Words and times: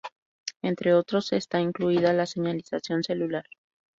Entre 0.63 0.95
otros 0.95 1.31
está 1.31 1.59
incluida 1.61 2.11
la 2.11 2.25
señalización 2.25 3.03
celular. 3.03 3.45